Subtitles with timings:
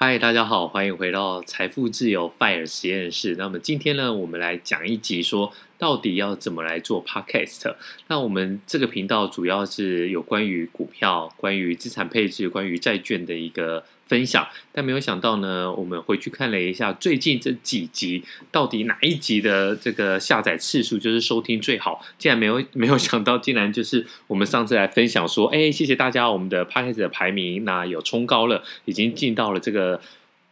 [0.00, 3.34] 嗨，大家好，欢迎回到财富自由 FIRE 实验室。
[3.36, 7.74] 那么今天呢，我们来讲一集，说到底要怎么来做 Podcast。
[8.08, 14.46] 那我们这个频道主要是有关于股票、关于资产配置、关于债券的一个分享。
[14.72, 22.04] 但没有想到呢，我们回去看了一下最近这几集，到底哪一集的这个下载次数就是收听最好？
[22.18, 30.00] 竟然没有 没有想到，竟然就是我们上次来分享说，哎，谢谢大家，我们的 Podcast 的排名那有冲高了，已经进到了这个。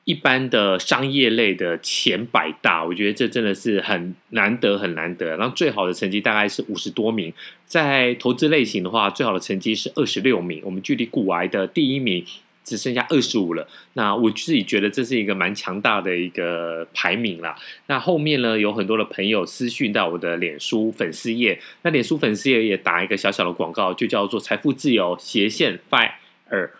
[0.06, 5.36] 一般的商业类的前百大，我觉得这真的是很难得，很难得。
[5.36, 7.32] 然后最好的成绩大概是五十多名，
[7.66, 10.62] 在投资类型的话，最好的成绩是二十六名。
[10.64, 12.24] 我们距离股癌的第一名
[12.62, 13.66] 只剩下二十五了。
[13.94, 17.56] 那我自己觉得这是一个蛮强大的一个排名啦。
[17.88, 26.70] 那后面呢，有很多的朋友私讯到我的脸书粉丝页，那脸书粉丝页也打一个小小的广告，就叫做“财富自由斜线 FIRE”。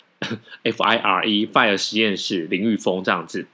[0.63, 3.47] F I R E Fire 实验室林玉峰这样子，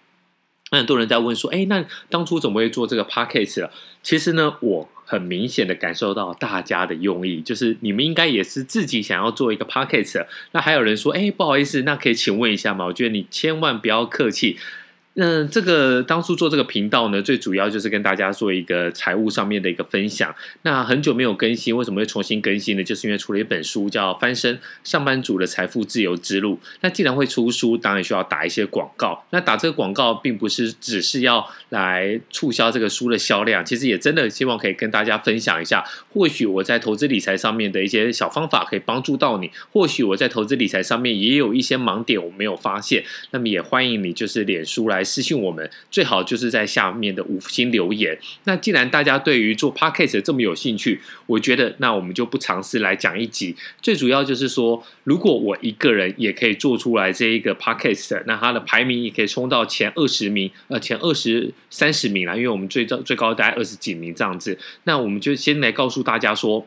[0.70, 3.72] 那很多人在问说，哎，那当初怎么会做这个 Podcast 了？
[4.02, 10.26] 其实呢，我很明显的感受到大家的用意，就是你们应该也是自己想要做一个 Podcast。
[10.52, 12.86] 那还有人说，哎，不好意思，那可以请问一下吗？
[12.86, 14.56] 我觉得你千万不要客气。
[15.14, 20.34] 那这个当初做这个频道呢，最主要就是跟大家做一个财务上面的一个分享。
[20.62, 22.82] 那很久没有更新，为什么会重新更新呢？
[22.82, 26.54] 就是因为出了一本书叫《翻身上班族的财富自由之路》。
[26.80, 29.22] 那既然会出书，当然需要打一些广告。
[29.28, 35.84] 那打这个广告，并不是只是要来促销这个书的销量，其实也真的希望可以跟大家分享一下。
[36.14, 43.04] 或许我在投资理财上面的一些小方法可以帮助到你，或许我在投资理财上面也有一些盲点我没有发现。
[43.32, 45.01] 那么也欢迎你就是脸书来。
[45.02, 48.18] 私信我们最好就是在下面的五星留言。
[48.44, 53.56] 那既然大家对于做 Podcast 这么有兴趣，我觉得那我们就不尝试来讲一集。
[53.80, 62.34] 最主要就是说，如果我一个人也可以做出来这一个 Podcast，那它的排名也可以冲到前二十名，呃，前二十三十名啦。
[62.34, 64.58] 因为我们最高最高大概二十几名这样子。
[64.84, 66.66] 那我们就先来告诉大家说。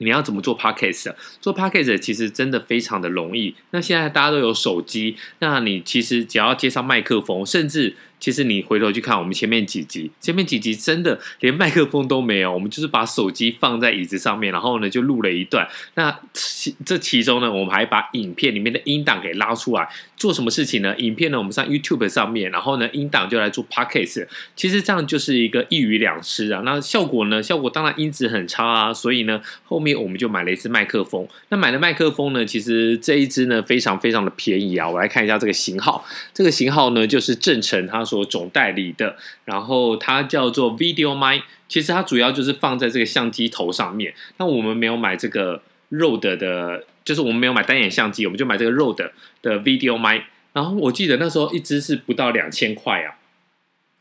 [0.00, 1.14] 你要怎么做 Podcast？
[1.40, 3.54] 做 Podcast 其实真的非常的容易。
[3.70, 7.94] 那现在大家都有手机，那你其实只要接上麦克风，甚至。
[8.20, 15.66] 其实你回头去看我们前面几集，前面几集真的连麦克风都没有，我们就是把手机放在椅子上面，然后呢就录了一段。
[15.94, 19.88] 那其这其中呢，我们还把影片里面的音档给拉出来，
[20.18, 20.94] 做什么事情呢？
[20.98, 24.26] 影片呢我们上 YouTube 上面，然后呢音档就来做 Podcast。
[24.54, 26.60] 其实这样就是一个一鱼两吃啊。
[26.62, 27.42] 那效果呢？
[27.42, 28.92] 效果当然音质很差啊。
[28.92, 31.26] 所以呢后面我们就买了一支麦克风。
[31.48, 34.86] 那买的麦克风呢，其实这一支呢非常非常的便宜啊。
[34.86, 36.04] 我来看一下这个型号，
[36.34, 38.04] 这个型号呢就是正成他。
[38.10, 44.12] 所总代理的，然后它叫做 Video Mic，其实它主要就是放在这个相机头上面。
[44.38, 49.08] 那我们没有买这个 r o d 的，就是我们没有买单眼相机，我们就买这个 r o d
[49.42, 50.22] 的 Video Mic。
[50.52, 53.14] 然后我记得那时候一支是不到两千块啊。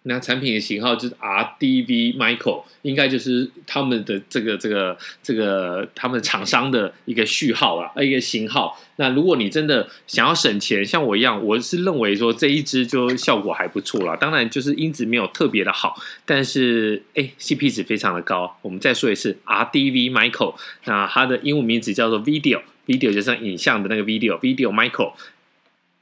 [0.03, 8.79] 那产品的型号就是 R D V Michael，应该就是他们的这个这个这个他们厂商的一个序号啊，一个型号。
[8.95, 14.15] 那如果你真的想要省钱，像我一样，我是认为说这一支就效果还不错啦。
[14.15, 18.57] 当然就是音质没有特别的好，但是哎，CP 值非常的高。
[18.61, 20.55] 我们再说一次，R D V Michael，
[20.85, 25.13] 那它的英文名字叫做 Video，Video 就像影像的那个 Video，Video Michael。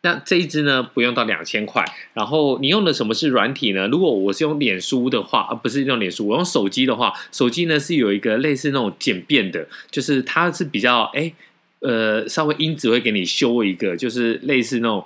[0.08, 1.84] 那这一支呢，不用到两千块。
[2.14, 3.90] 然后你用的什么是软体呢？
[3.90, 11.34] 如果我是用脸书的话，而、啊、不是用脸书，我用手机的话，手机呢是有一个类似那种简便的，就是它是比较哎
[11.80, 15.04] 呃稍微音质会给你修一个，就是类似那种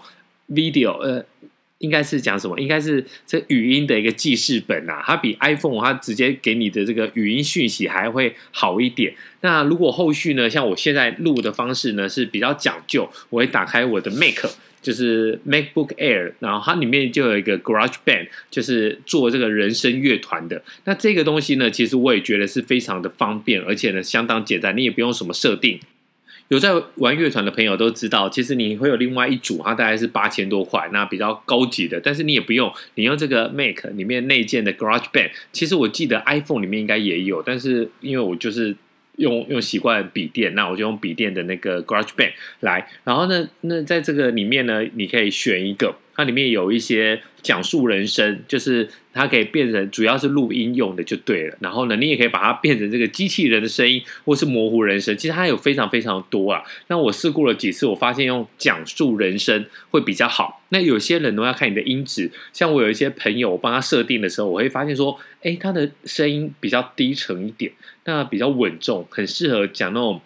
[0.50, 1.26] video 呃，
[1.80, 2.60] 应该是讲什么？
[2.60, 9.16] 应该是这语音的一个记事本啊，它比 iPhone 它直接给你的这个语音讯息还会好一点。
[9.42, 14.46] 那如果后续呢，像我现在录的方式呢是比较讲究，我会打开我的 Mac。
[14.82, 20.62] 就是 MacBook Air，然后它里面就有一个 GarageBand，就是做这个人声乐团的。
[20.86, 25.80] 那这个东西呢，其实我也觉得是非常的方便，而且呢相当简单，你也不用什么设定。
[26.48, 32.02] 有在玩乐团的朋友都知道，其实你会有另外一组，它大概是八千多块，那比较高级的。
[32.02, 38.76] 但是你也不用，你用这个 Mac 里面内建的 GarageBand，其实我记得 iPhone 里面应该也有，但是因为我就是。
[39.18, 42.88] 用用习惯笔电，那我就用笔电的那个 GarageBand 来。
[43.04, 51.58] 然后呢，那在这个里面呢，你可以选一个，它里面有一些讲述人声，就是它可以变成主要是录音用的就对了。
[51.60, 55.16] 然后呢，你也可以把它变成这个机器人的声音，或是模糊人声。
[55.18, 56.64] 其实它有非常非常多啊。
[56.88, 60.62] 那我试过了几次，我发现用讲述人声会比较好。
[60.70, 67.72] 那有些人都要看你的音质，像我有一些朋友，我帮他设定的时候，我会发现说，哎，他的声音比较低沉一点。
[68.06, 70.22] 那比较稳重，很适合讲那种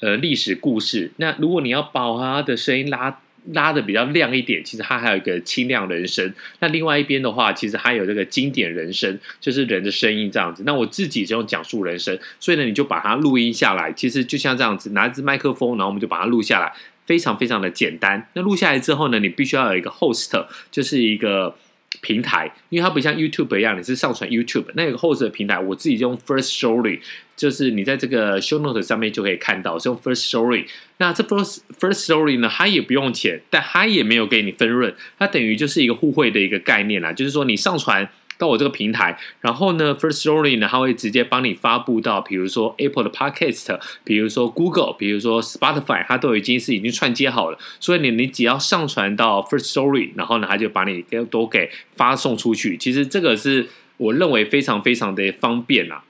[0.00, 1.10] 呃历史故事。
[1.16, 3.20] 那如果你要把他的声音拉
[3.52, 6.32] 拉的比较亮一点，其实它还有一个清亮人声。
[6.60, 10.62] 那另外一边的话，其实还有这个经典人声，就是人的声音这样子。
[10.66, 13.92] 那我自己就用讲述人声，所以呢，你就把它录音下来。
[13.92, 16.72] 其实就像这样子，拿一支麦克风，然后我们就把它录下来，
[17.06, 18.28] 非常非常的简单。
[18.34, 21.56] 那录下来之后呢，你必须要有一个 host，就是一个。
[22.00, 27.00] 平台，因为它不像 YouTube 一样，你是上传 YouTube 那个后置的平台，我自己就用 First Story，
[27.36, 30.66] 就是你在这个 Show Note 上面就可以看到，是用 First Story。
[30.98, 38.08] 那这 First First Story 呢，它也不用钱，但它也没有给你分润，它等于就是一个互惠的一个概念啦，就是说你上传。
[38.38, 47.58] 到我这个平台，然后呢，First Story 呢，它会直接帮你发布到，比如说 Apple 的 Podcast，比如说 Google，比如说 Spotify，它都已经是已经串接好了。
[47.80, 52.76] 所以你你只要上传到 First Story，然后呢，它就把你给都给发送出去。
[52.76, 56.04] 其实这个是我认为非常非常的方便啊。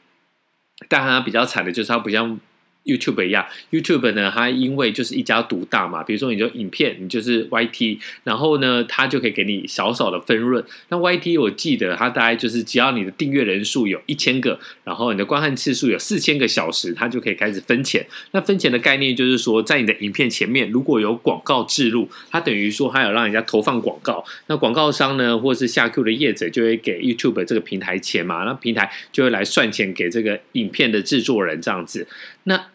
[0.88, 2.38] 但它比较惨的就是它不像。
[2.88, 10.64] YouTube 一样，YouTube 呢，它因为就是一家独大嘛，比如说你就影片，你就是 YT，然后呢，它就可以给你少少的分润。
[10.88, 18.06] 那 YT 我记得它大概就是只要你的订阅人数有一千个，然后你的观看次数有四千个小时，它就可以开始分钱。
[18.32, 32.06] 那分钱的概念就是说，在你的影片前面如果有广告置入，它等于说它有让人家投放广告，那广告商呢，或是下 Q 的业者就会给 YouTube 这个平台钱嘛，那平台就会来算钱给这个影片的制作人这样子。
[32.44, 32.66] 那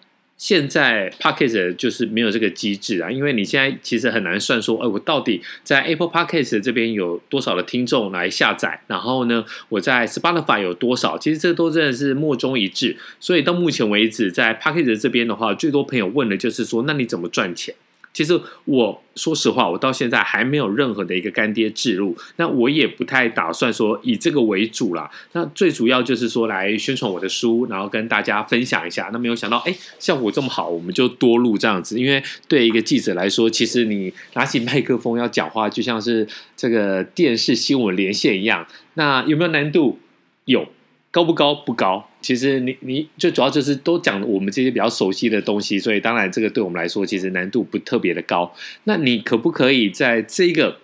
[0.43, 6.43] 现在 p a c k a g e 就是没有这个机制啊，因为你现在其实很难算说，哎，我到底在 Apple p a c k a
[6.43, 11.17] g e 这边有多少的听众来下载，然后呢，我在 Spotify 有多少？
[11.17, 12.97] 其实这都真的是莫衷一是。
[13.21, 17.73] 所以到目前为止，在 p a c k a g e 这边的话，最多朋友问的就是说，那你怎么赚钱？
[18.13, 25.09] 其实我说实话，我到现在还没有任何的一个干爹置入，那我也不太打算说以这个为主啦。
[25.31, 29.09] 那最主要就是说来宣传我的书，然后跟大家分享一下。
[29.11, 31.99] 那没有想到，哎，效果这么好，我们就多录这样子。
[31.99, 38.67] 因为对一个记者来说，其实你拿起麦克风要讲话，就像是这个电视新闻连线一样。
[38.93, 39.97] 那有没有难度？
[40.45, 40.67] 有。
[41.09, 41.53] 高不高？
[41.53, 42.09] 不高。
[42.23, 48.51] 其实你你最主要就是都讲我们这些比较熟悉的东西，所以当然这个对我们来说其实难度不特别的高。
[48.85, 50.79] 那你可不可以在这个？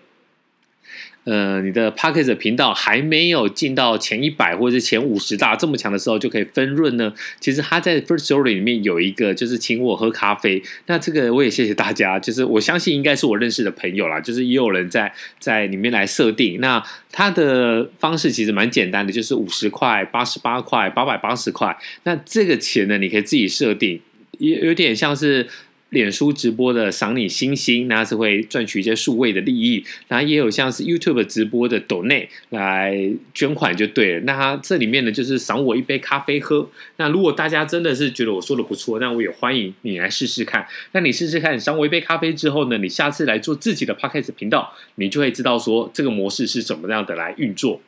[1.26, 7.14] 呃，你的 Podcast 频道还没有进到前一百或者是前五十大这么强的时候，就可以分润呢？
[7.40, 10.64] 其实他在 First Story 里面有一个，就是请我喝咖啡。
[10.88, 16.60] 那这个我也谢谢大家，就是我相信应该是我认识的朋友啦，就是也有人在在里面来设定。
[16.60, 21.78] 那他的方式其实蛮简单的，就是五十块、八十八块、八百八十块。
[22.04, 24.02] 那这个钱呢，你可以自己设定，
[24.40, 25.48] 也有点像是。
[25.90, 34.20] 脸书直播的赏你星星，那是会赚取一些数位的利益，然后也有像是 YouTube 直播的抖内来捐款就对了。
[34.22, 36.70] 那它这里面呢，就是赏我一杯咖啡喝。
[36.98, 40.68] 那如果大家真的是觉得我说的不错，那我也欢迎你来试试看。
[40.92, 47.82] 那你试试看，赏我一杯咖啡之后呢，你下次来做自己的 Podcast 频道，你就会知道说这个模式是怎么样的来运作。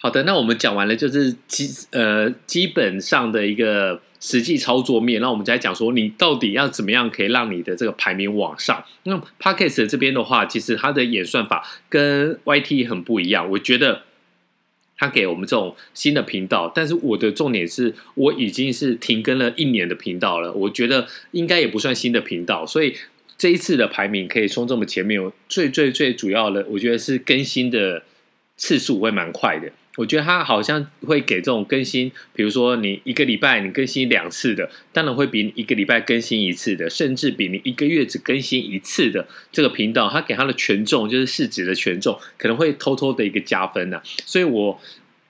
[0.00, 4.00] 好的，那我们讲完了，就是基呃基本上的一个。
[4.20, 8.84] 实际操作面，那我们再讲说，你到底要怎么样可以让你的这个排名往上？
[9.04, 13.48] 那 Podcast 这边的话，其实它的演算法跟 YT 很不一样。
[13.48, 14.02] 我觉得
[14.96, 22.96] 它给我们这种新的频道，但是我的重点是我已经是停更了一年的频道了，我觉得应该也不算新的频道，所以
[23.36, 28.02] 这一次的排名可以冲这么前面，最最最主要的，我觉得是更新的
[28.56, 29.70] 次数会蛮快的。
[29.98, 44.02] 我觉得它好像会给这种更新，比如说你一个礼拜你更新两次的，当然会比你一个礼拜更新一次的，甚至比你一个月只更新一次的这个频道，它给它的权重就是市值的权重，可能会偷偷的一个加分呢、啊。
[44.24, 44.80] 所以我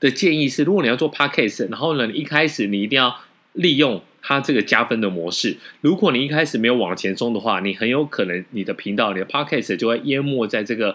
[0.01, 3.19] 的建议是，如果你要做 Podcast，然后呢，一开始你一定要
[3.55, 5.57] 利用它这个加分的模式。
[5.81, 10.95] 如果你一开始没有往前冲的话，你很有可能你的频道、你的 Podcast 就会淹没在这个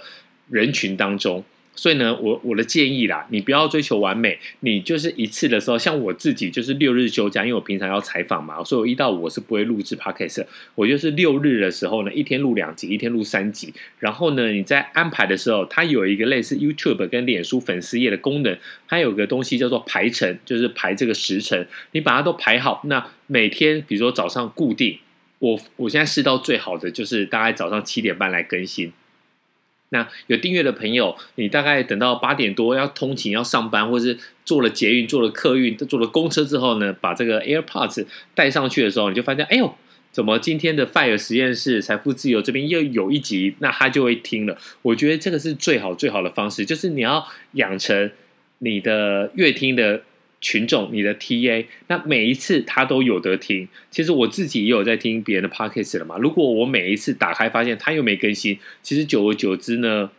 [0.52, 1.44] 人群当中。
[1.76, 18.56] 所以呢，我我的建议啦，你不要追求完美，你就是一次的时候，像我自己就是六日休假，因为我平常要采访嘛，所以我一到五我是不会录制 podcast，我就是六日的时候呢，一天录两集，一天录三集，然后呢，你在安排的时候，它有一个类似 YouTube 跟脸书粉丝页的功能，
[18.88, 25.00] 它有个东西叫做排程，就是排这个时程，你把它都排好，那每天比如说早上固定，
[25.40, 28.94] 我我现在试到最好的就是大概早上七点半来更新。
[29.94, 39.74] 那有订阅的朋友，你大概等到八点多要通勤要上班，或是坐了捷运、坐了客运、坐了公车之后呢，把这个 AirPods 带上去的时候，你就发现，哎呦，
[40.12, 44.58] 怎么今天的 Fire 实验室财富自由这边又有一集，那他就会听了。
[44.82, 48.12] 我觉得这个是最好最好的方式，就是你要养成
[48.60, 50.02] 你的阅听的
[50.44, 53.68] 群众，你的 TA，那每一次他都有得听。
[53.90, 56.18] 其实我自己也有在听别人的 Podcast 了嘛。
[56.18, 60.12] 如果我每一次打开发现他又没更新，其实久而久之呢，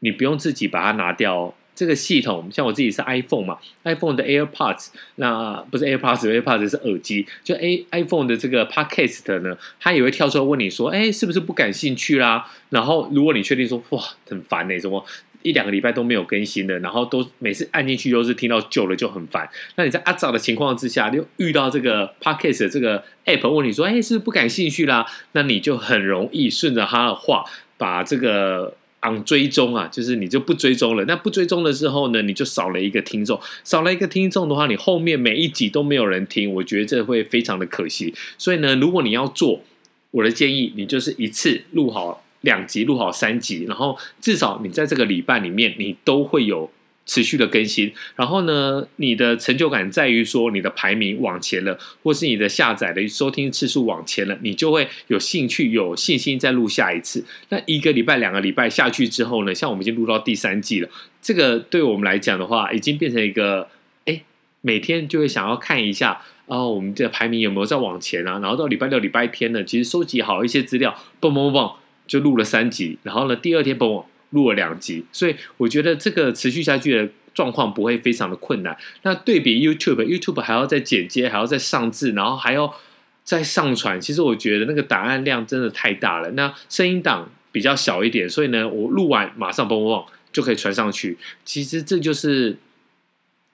[0.00, 1.54] 你不用自己把它拿掉。
[1.76, 12.50] 这个系统，像我自己是 iPhone 嘛，iPhone 的 AirPods，那不是 AirPods，AirPods 是耳机，就 A iPhone 的这个 Podcast 呢，它也会跳出来问你说，哎，是不是不感兴趣啦？
[12.70, 15.04] 然后如果你确定说，哇，很烦呢，怎么
[15.46, 19.48] 一两个礼拜都没有更新的，然后都每次按进去都是听到久了就很烦。
[19.76, 25.06] 那你在阿早的情况之下，又遇到这个 Podcast 的这个 App 问你说，哎，是不是不感兴趣啦？
[25.32, 27.44] 那你就很容易顺着他的话
[27.78, 28.76] 把这个。
[29.24, 31.04] 追踪啊，就是你就不追踪了。
[31.04, 38.12] 那不追踪的时候呢，你就少了一个听众，少了一个听众的话，你后面每一集都没有人听，我觉得这会非常的可惜。
[38.36, 39.62] 所以呢，如果你要做，
[40.10, 46.70] 我的建议，你就是一次录好两集，录好三集，然后至少你在这个礼拜里面，你都会有。
[47.08, 57.24] 持续的更新，然后呢，你的成就感在于说你的排名往前了，或是你的下载的收听次数往前了，你就会有兴趣、有信心再录下一次。
[57.50, 60.88] 那一个礼拜、两个礼拜下去之后呢，像我们已经录到第三季了，
[61.22, 63.68] 这个对我们来讲的话，已经变成一个，
[64.06, 64.22] 哎，
[64.62, 68.40] 每天就会想要看一下，哦，我们的排名有没有在往前啊？
[68.40, 71.72] 然后到礼拜六、礼拜天呢，其实收集好一些资料，嘣嘣嘣，
[72.06, 74.08] 就录了三集，然后呢，第二天帮我。
[74.30, 78.76] 录了两集，所以我觉得这个持续下去的状况不会非常的困难。
[79.02, 82.74] 那对比 YouTube，YouTube 还要再剪接，还要再上字，然后还要
[83.22, 84.00] 再上传。
[84.00, 86.32] 其实我觉得那个答案量真的太大了。
[86.32, 91.16] 那声音档比较小一点，所以呢，我录完马上嘣嘣嘣就可以传上去。
[91.44, 92.58] 其实这就是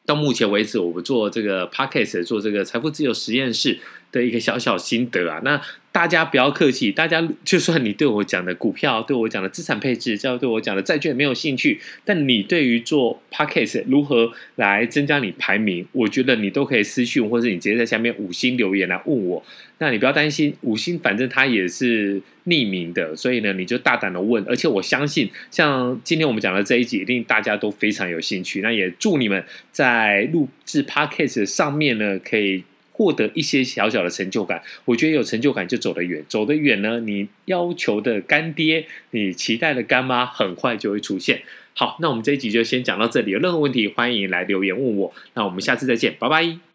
[0.07, 3.79] 到目前为止我们做这个 Podcast 做这个财富自由实验室
[4.11, 5.43] 的一个小小心得啊。
[5.45, 5.61] 那
[5.93, 19.45] 大家不要客气，大家就算你对我讲的股票，对我讲的资产配置，叫对我讲的债券没有兴趣，但你对于做 Podcast 如何来增加你排名，我觉得你都可以私讯，或者你直接在下面五星留言来问我。
[19.79, 24.43] 那你不要担心，五星反正它也是匿名的，所以呢，你就大胆的问。
[24.49, 28.63] 而且我相信，像今天我们讲的这一集，一定大家都非常有兴趣。
[28.63, 32.65] 那也祝你们在录制 Podcast 上面呢，可以。
[33.03, 41.43] 获得一些小小的成就感，我觉得有成就感就走得远，走得远呢，你要求的干爹，你期待的干妈，很快就会出现。
[41.75, 45.13] 好，那我们这一集就先讲到这里，有任何问题欢迎来留言问我。
[45.35, 46.72] 那我们下次再见，拜拜。